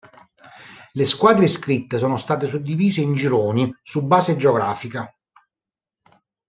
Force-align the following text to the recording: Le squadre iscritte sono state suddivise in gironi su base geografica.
Le 0.95 1.05
squadre 1.05 1.43
iscritte 1.43 1.97
sono 1.99 2.17
state 2.17 2.47
suddivise 2.47 3.01
in 3.01 3.13
gironi 3.13 3.71
su 3.83 4.03
base 4.07 4.35
geografica. 4.35 5.15